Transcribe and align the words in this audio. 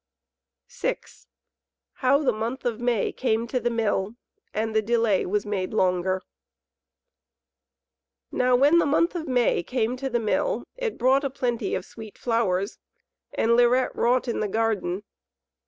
VI 0.67 0.97
How 1.97 2.17
the 2.23 2.31
Month 2.33 2.65
of 2.65 2.79
May 2.79 3.11
came 3.11 3.45
to 3.45 3.59
the 3.59 3.69
Mill, 3.69 4.15
and 4.51 4.73
the 4.75 4.81
Delay 4.81 5.27
was 5.27 5.45
Made 5.45 5.75
Longer 5.75 6.23
Now 8.31 8.55
when 8.55 8.79
the 8.79 8.87
month 8.87 9.13
of 9.13 9.27
May 9.27 9.61
came 9.61 9.95
to 9.97 10.09
the 10.09 10.19
Mill 10.19 10.63
it 10.75 10.97
brought 10.97 11.23
a 11.23 11.29
plenty 11.29 11.75
of 11.75 11.85
sweet 11.85 12.17
flowers, 12.17 12.79
and 13.35 13.55
Lirette 13.55 13.95
wrought 13.95 14.27
in 14.27 14.39
the 14.39 14.47
garden. 14.47 15.03